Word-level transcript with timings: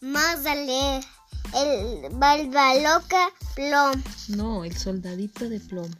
Vamos 0.00 0.44
a 0.44 0.54
leer 0.56 1.04
el 1.54 2.10
Barbaloca 2.16 3.30
Plomo. 3.54 4.02
No, 4.28 4.64
el 4.64 4.76
soldadito 4.76 5.48
de 5.48 5.60
plomo. 5.60 5.94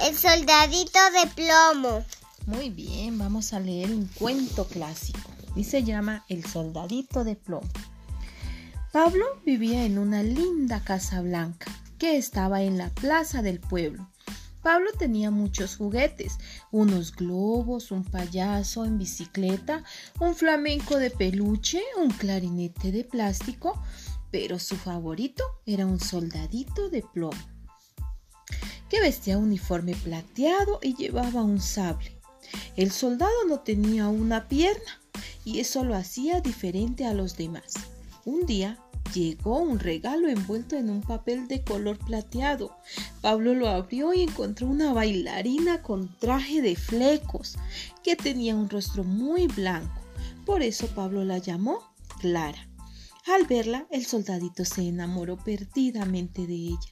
El 0.00 0.16
soldadito 0.16 0.98
de 1.12 1.30
plomo. 1.34 2.04
Muy 2.46 2.70
bien, 2.70 3.18
vamos 3.18 3.52
a 3.52 3.60
leer 3.60 3.90
un 3.90 4.06
cuento 4.06 4.66
clásico 4.66 5.20
y 5.54 5.64
se 5.64 5.84
llama 5.84 6.24
El 6.30 6.46
soldadito 6.46 7.24
de 7.24 7.36
plomo. 7.36 7.68
Pablo 8.90 9.26
vivía 9.44 9.84
en 9.84 9.98
una 9.98 10.22
linda 10.22 10.82
casa 10.82 11.20
blanca 11.20 11.70
que 11.98 12.16
estaba 12.16 12.62
en 12.62 12.78
la 12.78 12.88
plaza 12.88 13.42
del 13.42 13.60
pueblo. 13.60 14.08
Pablo 14.62 14.90
tenía 14.96 15.30
muchos 15.30 15.76
juguetes, 15.76 16.38
unos 16.70 17.14
globos, 17.14 17.90
un 17.90 18.04
payaso 18.04 18.84
en 18.84 18.96
bicicleta, 18.96 19.82
un 20.20 20.36
flamenco 20.36 20.98
de 20.98 21.10
peluche, 21.10 21.82
un 21.96 22.10
clarinete 22.10 22.92
de 22.92 23.02
plástico, 23.02 23.82
pero 24.30 24.58
su 24.58 24.76
favorito 24.76 25.44
era 25.66 25.84
un 25.84 25.98
soldadito 25.98 26.88
de 26.88 27.02
plomo, 27.02 27.42
que 28.88 29.00
vestía 29.00 29.36
uniforme 29.36 29.94
plateado 29.96 30.78
y 30.80 30.94
llevaba 30.94 31.42
un 31.42 31.60
sable. 31.60 32.16
El 32.76 32.92
soldado 32.92 33.44
no 33.48 33.60
tenía 33.60 34.08
una 34.08 34.48
pierna 34.48 35.00
y 35.44 35.58
eso 35.58 35.82
lo 35.84 35.96
hacía 35.96 36.40
diferente 36.40 37.04
a 37.04 37.14
los 37.14 37.36
demás. 37.36 37.74
Un 38.24 38.46
día 38.46 38.78
llegó 39.12 39.58
un 39.58 39.78
regalo 39.78 40.28
envuelto 40.28 40.76
en 40.76 40.90
un 40.90 41.02
papel 41.02 41.48
de 41.48 41.62
color 41.62 41.98
plateado. 41.98 42.76
Pablo 43.20 43.54
lo 43.54 43.68
abrió 43.68 44.12
y 44.14 44.22
encontró 44.22 44.66
una 44.66 44.92
bailarina 44.92 45.82
con 45.82 46.16
traje 46.18 46.62
de 46.62 46.76
flecos 46.76 47.56
que 48.02 48.16
tenía 48.16 48.54
un 48.54 48.68
rostro 48.68 49.04
muy 49.04 49.46
blanco. 49.46 50.00
Por 50.44 50.62
eso 50.62 50.86
Pablo 50.88 51.24
la 51.24 51.38
llamó 51.38 51.80
Clara. 52.20 52.68
Al 53.26 53.46
verla, 53.46 53.86
el 53.90 54.04
soldadito 54.04 54.64
se 54.64 54.88
enamoró 54.88 55.36
perdidamente 55.36 56.46
de 56.46 56.54
ella. 56.54 56.90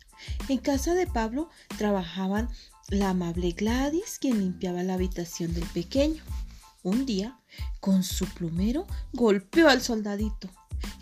En 0.49 0.59
casa 0.59 0.95
de 0.95 1.07
Pablo 1.07 1.49
trabajaban 1.77 2.49
la 2.89 3.11
amable 3.11 3.53
Gladys, 3.53 4.19
quien 4.21 4.39
limpiaba 4.39 4.83
la 4.83 4.95
habitación 4.95 5.53
del 5.55 5.65
pequeño. 5.65 6.23
Un 6.83 7.05
día, 7.05 7.39
con 7.81 8.05
su 8.05 8.27
plumero, 8.27 8.87
golpeó 9.13 9.69
al 9.69 9.81
soldadito. 9.81 10.49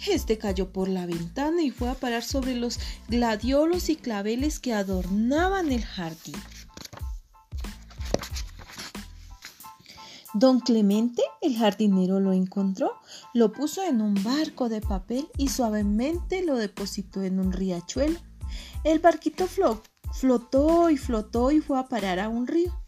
Este 0.06 0.38
cayó 0.38 0.72
por 0.72 0.88
la 0.88 1.06
ventana 1.06 1.62
y 1.62 1.70
fue 1.70 1.88
a 1.88 1.94
parar 1.94 2.22
sobre 2.22 2.54
los 2.54 2.78
gladiolos 3.08 3.88
y 3.88 3.96
claveles 3.96 4.60
que 4.60 4.72
adornaban 4.72 5.72
el 5.72 5.84
jardín. 5.84 6.36
Don 10.34 10.60
Clemente, 10.60 11.22
el 11.40 11.56
jardinero, 11.56 12.20
lo 12.20 12.32
encontró, 12.32 12.92
lo 13.34 13.50
puso 13.50 13.82
en 13.82 14.00
un 14.00 14.14
barco 14.22 14.68
de 14.68 14.80
papel 14.80 15.26
y 15.36 15.48
suavemente 15.48 16.44
lo 16.44 16.56
depositó 16.56 17.22
en 17.22 17.40
un 17.40 17.52
riachuelo. 17.52 18.20
El 18.84 19.00
barquito 19.00 19.48
flotó 19.48 20.90
y 20.90 20.96
flotó 20.96 21.50
y 21.50 21.60
fue 21.60 21.78
a 21.78 21.88
parar 21.88 22.20
a 22.20 22.28
un 22.28 22.46
río, 22.46 22.78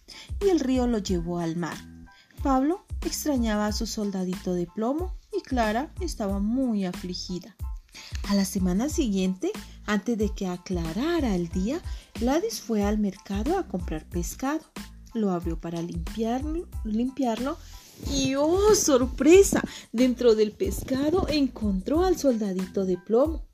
y 0.44 0.50
el 0.50 0.60
río 0.60 0.86
lo 0.86 0.98
llevó 0.98 1.38
al 1.38 1.56
mar. 1.56 1.76
Pablo 2.42 2.84
extrañaba 3.04 3.66
a 3.66 3.72
su 3.72 3.86
soldadito 3.86 4.54
de 4.54 4.66
plomo 4.66 5.14
y 5.32 5.42
Clara 5.42 5.92
estaba 6.00 6.38
muy 6.38 6.84
afligida. 6.86 7.54
A 8.28 8.34
la 8.34 8.44
semana 8.44 8.88
siguiente, 8.88 9.50
antes 9.86 10.16
de 10.16 10.30
que 10.34 10.46
aclarara 10.46 11.34
el 11.34 11.48
día, 11.48 11.82
Gladys 12.18 12.60
fue 12.60 12.82
al 12.82 12.98
mercado 12.98 13.58
a 13.58 13.66
comprar 13.66 14.08
pescado. 14.08 14.64
Lo 15.12 15.32
abrió 15.32 15.60
para 15.60 15.82
limpiarlo, 15.82 16.66
limpiarlo 16.84 17.58
y 18.10 18.36
¡oh, 18.36 18.74
sorpresa! 18.74 19.62
Dentro 19.92 20.34
del 20.34 20.52
pescado 20.52 21.26
encontró 21.28 22.04
al 22.04 22.16
soldadito 22.16 22.86
de 22.86 22.96
plomo. 22.96 23.44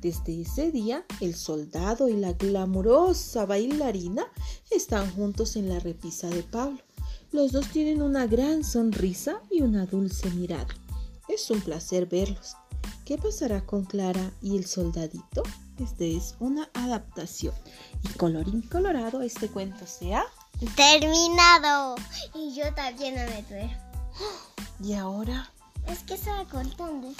Desde 0.00 0.40
ese 0.40 0.70
día, 0.70 1.04
el 1.20 1.34
soldado 1.34 2.08
y 2.08 2.14
la 2.14 2.32
glamurosa 2.32 3.44
bailarina 3.44 4.24
están 4.70 5.10
juntos 5.10 5.56
en 5.56 5.68
la 5.68 5.78
repisa 5.78 6.28
de 6.28 6.42
Pablo. 6.42 6.78
Los 7.32 7.52
dos 7.52 7.68
tienen 7.68 8.02
una 8.02 8.26
gran 8.26 8.64
sonrisa 8.64 9.40
y 9.50 9.62
una 9.62 9.86
dulce 9.86 10.28
mirada. 10.30 10.66
Es 11.28 11.48
un 11.50 11.60
placer 11.60 12.06
verlos. 12.06 12.56
¿Qué 13.04 13.18
pasará 13.18 13.64
con 13.64 13.84
Clara 13.84 14.32
y 14.42 14.56
el 14.56 14.66
soldadito? 14.66 15.44
Este 15.78 16.16
es 16.16 16.34
una 16.40 16.68
adaptación. 16.74 17.54
Y 18.02 18.08
colorín 18.14 18.62
colorado, 18.62 19.22
este 19.22 19.48
cuento 19.48 19.86
se 19.86 20.12
ha 20.12 20.24
terminado. 20.74 21.94
Y 22.34 22.52
yo 22.54 22.74
también 22.74 23.14
me 23.14 23.42
duermo. 23.48 23.76
¿Y 24.82 24.94
ahora? 24.94 25.52
Es 25.86 26.00
que 26.00 26.14
estaba 26.14 26.44
contando. 26.46 27.14